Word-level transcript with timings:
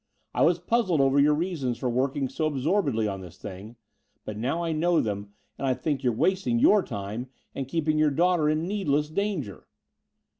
I 0.33 0.41
was 0.41 0.57
puzzled 0.57 0.99
over 0.99 1.19
your 1.19 1.35
reasons 1.35 1.77
for 1.77 1.87
working 1.87 2.27
so 2.27 2.47
absorbedly 2.47 3.07
on 3.07 3.21
this 3.21 3.37
thing, 3.37 3.75
but 4.25 4.35
now 4.35 4.63
I 4.63 4.71
know 4.71 4.99
them 4.99 5.33
and 5.59 5.67
I 5.67 5.75
think 5.75 6.01
you're 6.03 6.11
wasting 6.11 6.57
your 6.57 6.81
time 6.81 7.29
and 7.53 7.67
keeping 7.67 7.99
your 7.99 8.09
daughter 8.09 8.49
in 8.49 8.67
needless 8.67 9.09
danger." 9.11 9.67